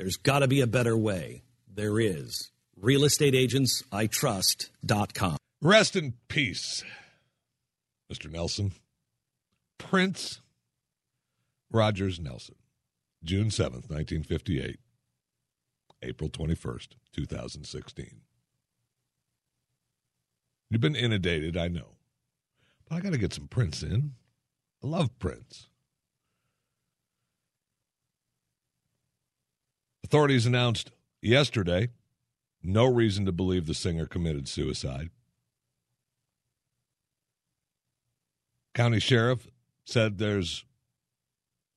[0.00, 1.42] There's got to be a better way.
[1.68, 2.52] There is.
[2.74, 5.36] Real estate agents, I RealestateAgentsITrust.com.
[5.60, 6.82] Rest in peace,
[8.10, 8.32] Mr.
[8.32, 8.72] Nelson.
[9.76, 10.40] Prince
[11.70, 12.54] Rogers Nelson,
[13.22, 14.78] June 7th, 1958,
[16.02, 18.22] April 21st, 2016.
[20.70, 21.96] You've been inundated, I know.
[22.88, 24.14] But I got to get some Prince in.
[24.82, 25.68] I love Prince.
[30.10, 30.90] Authorities announced
[31.22, 31.90] yesterday
[32.64, 35.10] no reason to believe the singer committed suicide.
[38.74, 39.46] County Sheriff
[39.84, 40.64] said there's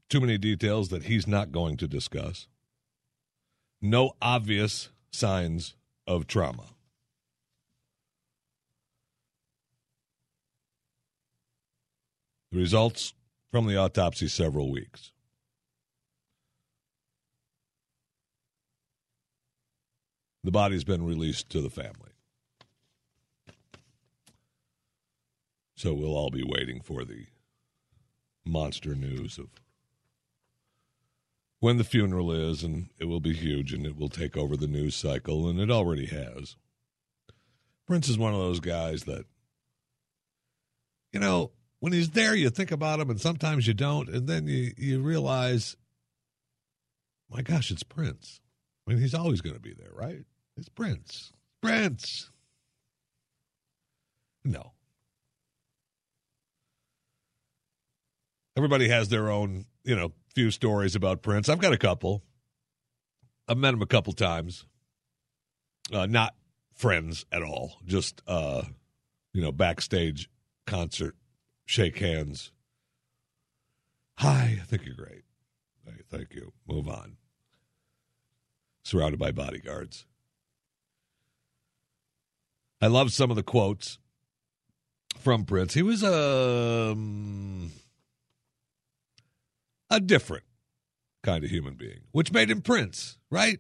[0.09, 2.47] too many details that he's not going to discuss.
[3.79, 5.75] No obvious signs
[6.07, 6.69] of trauma.
[12.51, 13.13] The results
[13.51, 15.11] from the autopsy several weeks.
[20.43, 22.11] The body's been released to the family.
[25.75, 27.25] So we'll all be waiting for the
[28.45, 29.47] monster news of
[31.59, 34.67] when the funeral is, and it will be huge and it will take over the
[34.67, 36.57] news cycle, and it already has.
[37.87, 39.25] Prince is one of those guys that,
[41.13, 44.47] you know, when he's there, you think about him, and sometimes you don't, and then
[44.47, 45.77] you, you realize,
[47.29, 48.41] my gosh, it's Prince.
[48.85, 50.25] I mean, he's always going to be there, right?
[50.57, 51.33] It's Prince.
[51.61, 52.29] Prince.
[54.43, 54.73] No.
[58.55, 61.49] Everybody has their own, you know, few stories about Prince.
[61.49, 62.23] I've got a couple.
[63.47, 64.65] I've met him a couple times.
[65.91, 66.35] Uh, not
[66.75, 67.77] friends at all.
[67.85, 68.63] Just, uh,
[69.33, 70.29] you know, backstage
[70.67, 71.15] concert,
[71.65, 72.51] shake hands.
[74.17, 75.23] Hi, I think you're great.
[76.09, 76.53] Thank you.
[76.67, 77.17] Move on.
[78.83, 80.05] Surrounded by bodyguards.
[82.83, 83.97] I love some of the quotes
[85.19, 85.73] from Prince.
[85.73, 87.71] He was um,
[89.89, 90.43] a different
[91.23, 93.57] kind of human being, which made him Prince, right?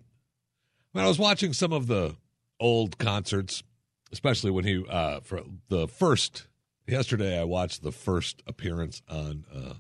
[0.91, 2.17] When I was watching some of the
[2.59, 3.63] old concerts,
[4.11, 6.47] especially when he uh, for the first
[6.85, 9.75] yesterday, I watched the first appearance on uh,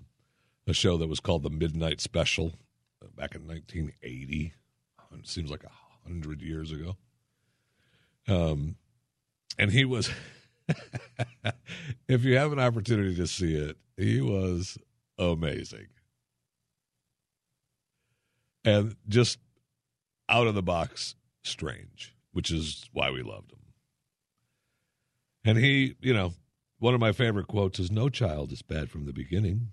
[0.67, 2.53] a show that was called the Midnight Special
[3.03, 4.53] uh, back in 1980.
[5.19, 6.95] It seems like a hundred years ago.
[8.29, 8.77] Um,
[9.57, 10.09] and he was.
[12.07, 14.77] if you have an opportunity to see it, he was
[15.17, 15.87] amazing
[18.65, 19.39] and just
[20.29, 23.59] out of the box strange, which is why we loved him.
[25.45, 26.33] And he, you know,
[26.79, 29.69] one of my favorite quotes is No child is bad from the beginning.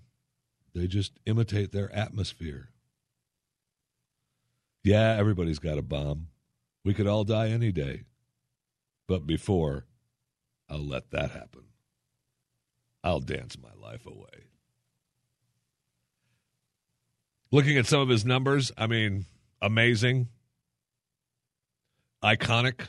[0.73, 2.69] They just imitate their atmosphere.
[4.83, 6.27] Yeah, everybody's got a bomb.
[6.83, 8.03] We could all die any day.
[9.11, 9.83] But before
[10.69, 11.63] I'll let that happen,
[13.03, 14.45] I'll dance my life away.
[17.51, 19.25] Looking at some of his numbers, I mean,
[19.61, 20.29] amazing,
[22.23, 22.85] iconic.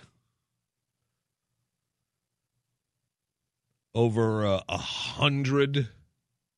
[3.93, 5.89] Over uh, a uh, hundred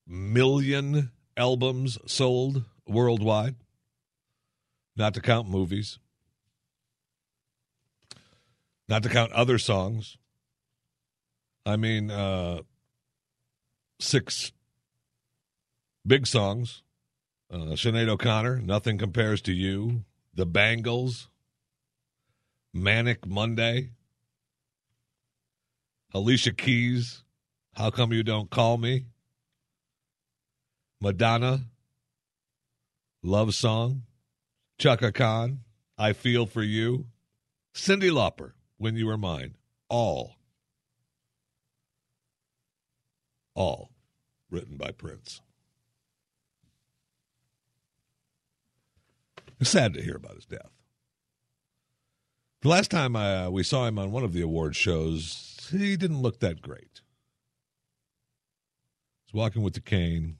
[0.07, 3.55] million albums sold worldwide,
[4.95, 5.99] not to count movies,
[8.89, 10.17] not to count other songs.
[11.67, 12.61] I mean, uh,
[13.99, 14.53] six
[16.07, 16.83] big songs
[17.55, 20.05] uh, Sinead O'Connor, Nothing Compares to You.
[20.35, 21.29] The Bangles,
[22.73, 23.91] Manic Monday.
[26.13, 27.23] Alicia Keys,
[27.75, 29.07] How Come You Don't Call Me?
[31.01, 31.61] Madonna,
[33.23, 34.03] Love Song.
[34.79, 35.61] Chaka Khan,
[35.97, 37.07] I Feel For You.
[37.73, 39.55] Cyndi Lauper, When You Were Mine.
[39.89, 40.37] all,
[43.55, 43.93] all
[44.51, 45.41] written by Prince.
[49.61, 50.71] It's sad to hear about his death.
[52.63, 56.23] The last time uh, we saw him on one of the award shows, he didn't
[56.23, 57.03] look that great.
[59.27, 60.39] He's walking with the cane.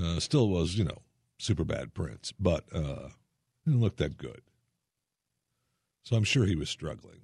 [0.00, 1.02] Uh, still was, you know,
[1.38, 3.08] super bad Prince, but uh,
[3.64, 4.42] didn't look that good.
[6.04, 7.20] So I'm sure he was struggling.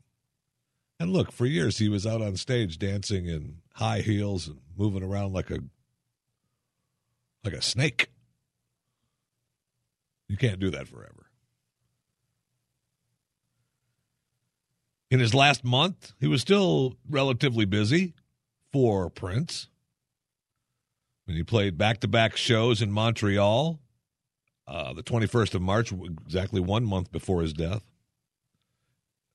[0.99, 5.03] And look, for years he was out on stage dancing in high heels and moving
[5.03, 5.61] around like a
[7.45, 8.09] like a snake.
[10.29, 11.27] You can't do that forever.
[15.11, 18.15] In his last month, he was still relatively busy
[18.73, 19.69] for Prince.
[21.27, 23.81] And he played back to back shows in Montreal
[24.71, 27.83] uh, the 21st of March, exactly one month before his death,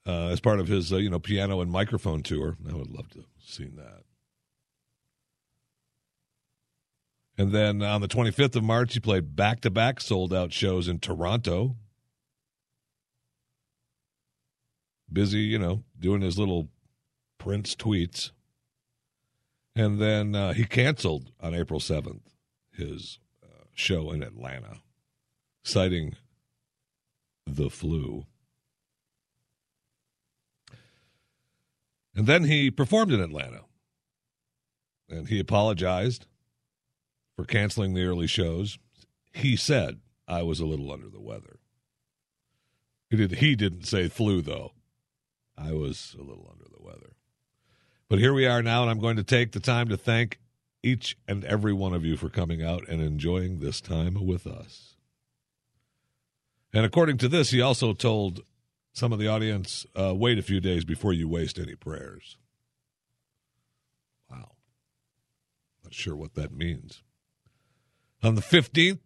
[0.06, 2.58] uh, as part of his uh, you know piano and microphone tour.
[2.70, 4.04] I would love to have seen that.
[7.38, 10.88] And then on the 25th of March, he played back to back sold out shows
[10.88, 11.76] in Toronto.
[15.12, 16.70] Busy, you know, doing his little
[17.38, 18.32] Prince tweets.
[19.76, 22.22] And then uh, he canceled on April 7th
[22.72, 24.82] his uh, show in Atlanta,
[25.64, 26.16] citing
[27.46, 28.26] the flu.
[32.16, 33.62] And then he performed in Atlanta.
[35.10, 36.26] And he apologized
[37.36, 38.80] for canceling the early shows.
[39.34, 41.60] He said I was a little under the weather.
[43.10, 44.72] He did he didn't say flu though.
[45.58, 47.14] I was a little under the weather.
[48.10, 50.40] But here we are now and I'm going to take the time to thank
[50.82, 54.96] each and every one of you for coming out and enjoying this time with us.
[56.74, 58.42] And according to this, he also told
[58.96, 62.38] some of the audience, uh, wait a few days before you waste any prayers.
[64.32, 64.54] Wow.
[65.84, 67.04] Not sure what that means.
[68.24, 69.00] On the 15th,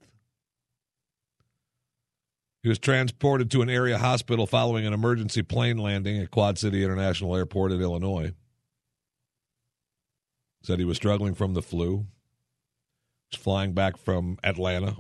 [2.62, 6.84] he was transported to an area hospital following an emergency plane landing at Quad City
[6.84, 8.34] International Airport in Illinois.
[10.62, 12.06] Said he was struggling from the flu.
[13.32, 14.98] Was flying back from Atlanta.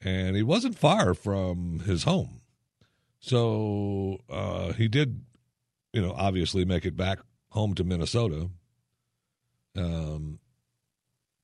[0.00, 2.40] And he wasn't far from his home.
[3.20, 5.22] So uh, he did,
[5.92, 7.18] you know, obviously make it back
[7.50, 8.50] home to Minnesota.
[9.76, 10.38] Um,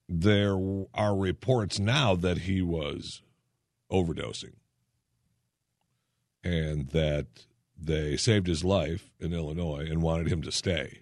[0.08, 0.56] there
[0.94, 3.22] are reports now that he was
[3.90, 4.54] overdosing
[6.42, 7.26] and that
[7.76, 11.00] they saved his life in Illinois and wanted him to stay.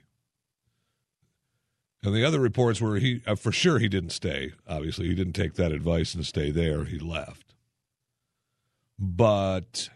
[2.04, 4.52] And the other reports were he, uh, for sure, he didn't stay.
[4.66, 6.84] Obviously, he didn't take that advice and stay there.
[6.84, 7.54] He left.
[8.98, 9.88] But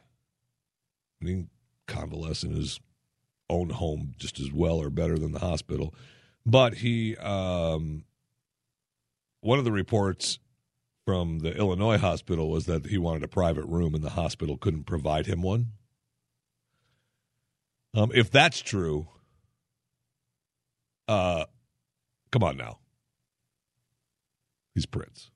[1.21, 1.49] I mean,
[1.87, 2.81] convalesce in his
[3.49, 5.95] own home just as well or better than the hospital.
[6.45, 8.05] But he, um,
[9.41, 10.39] one of the reports
[11.05, 14.85] from the Illinois hospital was that he wanted a private room and the hospital couldn't
[14.85, 15.73] provide him one.
[17.95, 19.07] Um, if that's true,
[21.09, 21.47] uh,
[22.31, 22.79] come on now.
[24.75, 25.31] He's Prince.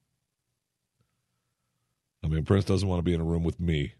[2.23, 3.95] I mean, Prince doesn't want to be in a room with me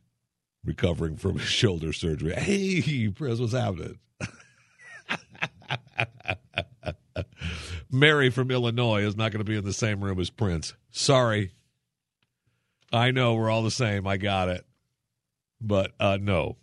[0.65, 2.35] recovering from his shoulder surgery.
[2.35, 3.99] Hey, Prince, what's happening?
[7.91, 10.75] Mary from Illinois is not going to be in the same room as Prince.
[10.91, 11.53] Sorry.
[12.93, 14.07] I know we're all the same.
[14.07, 14.65] I got it.
[15.61, 16.57] But uh, no,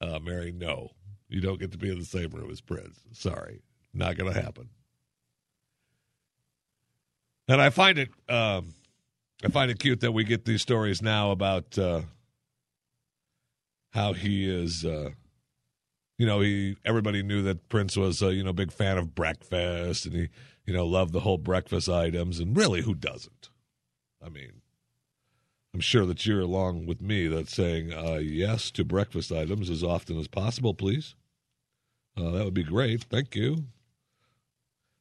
[0.00, 0.90] uh, Mary, no.
[1.28, 3.00] You don't get to be in the same room as Prince.
[3.12, 3.62] Sorry.
[3.94, 4.68] Not going to happen.
[7.48, 8.74] And I find it, um,
[9.44, 12.02] I find it cute that we get these stories now about uh,
[13.96, 14.84] how he is.
[14.84, 15.10] Uh,
[16.18, 20.06] you know, he everybody knew that Prince was a you know big fan of breakfast,
[20.06, 20.28] and he
[20.66, 22.38] you know loved the whole breakfast items.
[22.38, 23.48] And really, who doesn't?
[24.24, 24.60] I mean,
[25.74, 29.82] I'm sure that you're along with me that saying uh, yes to breakfast items as
[29.82, 31.14] often as possible, please.
[32.16, 33.04] Uh, that would be great.
[33.04, 33.64] Thank you.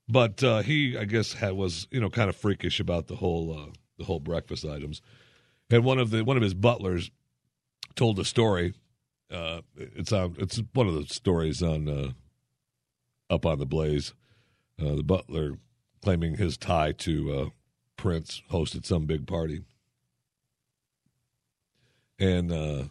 [0.08, 3.58] But uh, he, I guess, had, was you know kind of freakish about the whole
[3.58, 5.02] uh, the whole breakfast items.
[5.70, 7.12] And one of the one of his butlers
[7.96, 8.74] told a story.
[9.32, 10.36] Uh, it's on.
[10.38, 12.12] It's one of the stories on uh,
[13.30, 14.14] up on the Blaze.
[14.80, 15.58] Uh, the butler
[16.02, 17.50] claiming his tie to uh,
[17.98, 19.64] Prince hosted some big party,
[22.20, 22.84] and uh,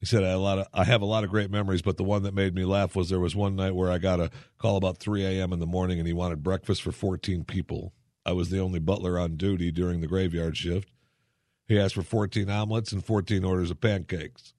[0.00, 2.04] he said I, a lot of, I have a lot of great memories, but the
[2.04, 4.76] one that made me laugh was there was one night where I got a call
[4.76, 5.52] about 3 a.m.
[5.52, 7.92] in the morning, and he wanted breakfast for 14 people.
[8.24, 10.90] I was the only butler on duty during the graveyard shift.
[11.66, 14.54] He asked for 14 omelets and 14 orders of pancakes.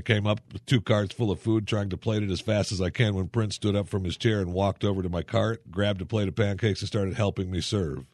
[0.00, 2.72] I came up with two carts full of food, trying to plate it as fast
[2.72, 5.22] as I can when Prince stood up from his chair and walked over to my
[5.22, 8.06] cart, grabbed a plate of pancakes, and started helping me serve.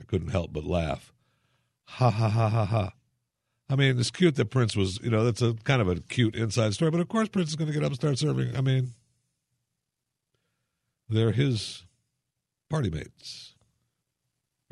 [0.00, 1.12] I couldn't help but laugh.
[1.84, 2.90] Ha ha ha ha ha.
[3.70, 6.34] I mean, it's cute that Prince was, you know, that's a kind of a cute
[6.34, 8.56] inside story, but of course Prince is going to get up and start serving.
[8.56, 8.94] I mean,
[11.08, 11.84] they're his
[12.68, 13.54] party mates,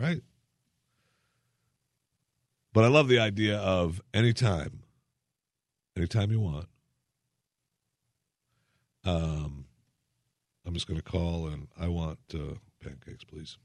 [0.00, 0.20] right?
[2.72, 4.80] But I love the idea of anytime,
[5.96, 6.66] anytime you want.
[9.04, 9.66] Um,
[10.66, 13.56] I'm just going to call and I want uh, pancakes, please.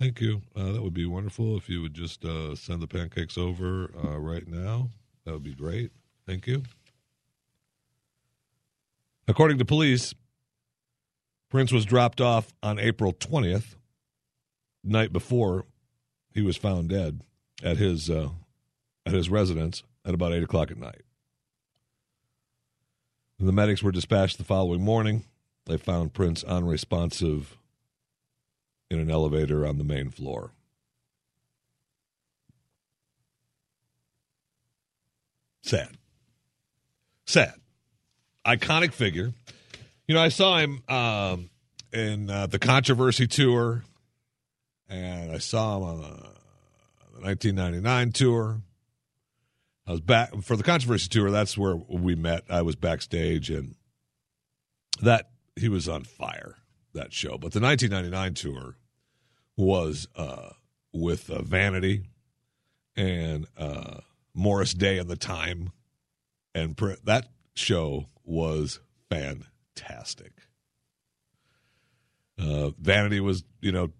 [0.00, 0.40] Thank you.
[0.56, 4.18] Uh, that would be wonderful if you would just uh, send the pancakes over uh,
[4.18, 4.88] right now.
[5.24, 5.92] That would be great.
[6.26, 6.62] Thank you.
[9.28, 10.14] According to police,
[11.50, 13.74] Prince was dropped off on April 20th,
[14.82, 15.66] night before
[16.32, 17.20] he was found dead
[17.62, 18.30] at his uh,
[19.04, 21.02] at his residence at about eight o'clock at night.
[23.38, 25.24] The medics were dispatched the following morning.
[25.64, 27.56] They found Prince unresponsive
[28.90, 30.50] in an elevator on the main floor.
[35.62, 35.90] Sad.
[37.26, 37.54] Sad.
[38.46, 39.32] Iconic figure.
[40.06, 41.50] You know, I saw him um,
[41.92, 43.84] in uh, the Controversy Tour,
[44.88, 48.60] and I saw him on the 1999 tour.
[49.90, 51.32] I was back for the Controversy Tour.
[51.32, 52.44] That's where we met.
[52.48, 53.74] I was backstage, and
[55.02, 56.58] that he was on fire
[56.94, 57.38] that show.
[57.38, 58.76] But the 1999 tour
[59.56, 60.50] was uh,
[60.92, 62.04] with uh, Vanity
[62.94, 65.72] and uh, Morris Day and the Time,
[66.54, 68.78] and pr- that show was
[69.10, 70.34] fantastic.
[72.38, 73.90] Uh, Vanity was, you know,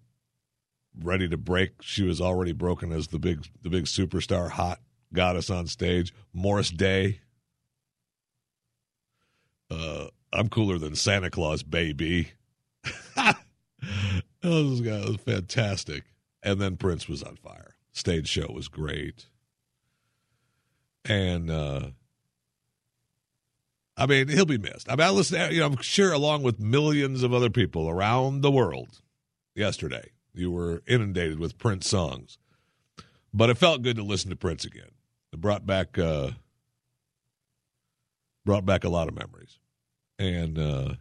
[1.03, 1.81] ready to break.
[1.81, 4.79] She was already broken as the big, the big superstar, hot
[5.13, 6.13] goddess on stage.
[6.33, 7.19] Morris Day.
[9.69, 12.31] Uh, I'm cooler than Santa Claus, baby.
[14.43, 16.03] Oh, this guy was fantastic.
[16.43, 17.75] And then Prince was on fire.
[17.91, 19.27] Stage show was great.
[21.05, 21.89] And uh
[23.97, 24.89] I mean, he'll be missed.
[24.89, 28.41] I mean, I listened, you know, I'm sure along with millions of other people around
[28.41, 29.01] the world
[29.53, 32.39] yesterday, you were inundated with Prince songs.
[33.33, 34.89] But it felt good to listen to Prince again.
[35.33, 36.31] It brought back uh
[38.45, 39.59] brought back a lot of memories.
[40.19, 40.93] And uh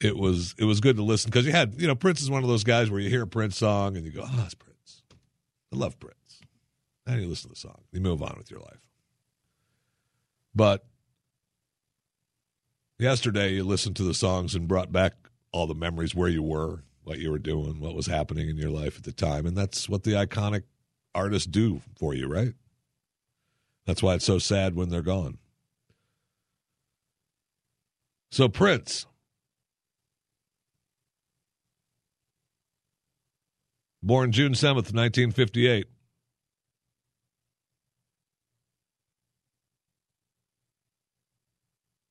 [0.00, 2.42] it was it was good to listen because you had you know Prince is one
[2.42, 5.02] of those guys where you hear a Prince song and you go, oh, it's Prince.
[5.72, 6.16] I love Prince.
[7.06, 8.80] And you listen to the song, you move on with your life.
[10.54, 10.84] But
[12.98, 15.14] yesterday, you listened to the songs and brought back
[15.50, 18.70] all the memories where you were, what you were doing, what was happening in your
[18.70, 20.62] life at the time, and that's what the iconic
[21.14, 22.54] artists do for you, right?
[23.86, 25.38] That's why it's so sad when they're gone.
[28.30, 29.06] So Prince
[34.04, 35.86] Born June 7th, 1958.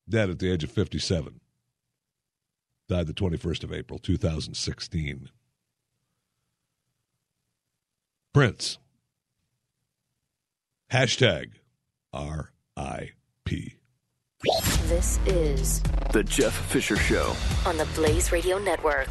[0.08, 1.40] Dead at the age of 57.
[2.88, 5.28] Died the 21st of April, 2016.
[8.32, 8.78] Prince.
[10.92, 11.52] Hashtag
[12.12, 13.76] R.I.P.
[14.88, 15.82] This is
[16.12, 17.34] The Jeff Fisher Show.
[17.64, 19.08] on the Blaze Radio Network.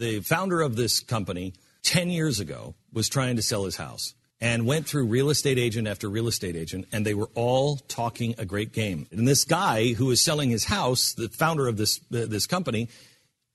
[0.00, 4.66] The founder of this company 10 years ago was trying to sell his house and
[4.66, 8.44] went through real estate agent after real estate agent, and they were all talking a
[8.44, 9.06] great game.
[9.10, 12.88] And this guy who is selling his house, the founder of this uh, this company,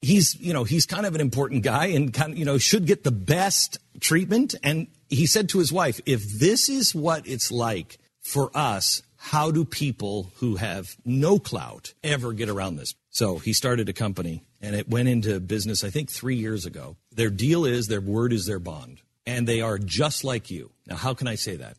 [0.02, 2.86] he's you know he's kind of an important guy and kind of you know should
[2.86, 4.56] get the best treatment.
[4.64, 9.52] And he said to his wife, "If this is what it's like for us." How
[9.52, 12.96] do people who have no clout ever get around this?
[13.12, 16.96] So he started a company and it went into business, I think, three years ago.
[17.12, 20.72] Their deal is their word is their bond, and they are just like you.
[20.88, 21.78] Now, how can I say that?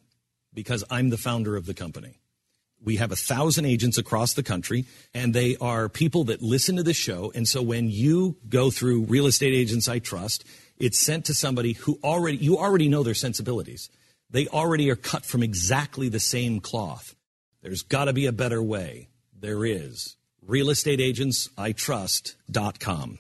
[0.55, 2.19] Because I'm the founder of the company.
[2.85, 6.83] We have a thousand agents across the country, and they are people that listen to
[6.83, 7.33] the show.
[7.35, 10.45] And so when you go through Real Estate Agents I Trust,
[10.79, 13.89] it's sent to somebody who already, you already know their sensibilities.
[14.31, 17.15] They already are cut from exactly the same cloth.
[17.63, 19.09] There's got to be a better way.
[19.39, 20.17] There is.
[20.45, 23.19] Real estate agents I RealestateAgentsITrust.com.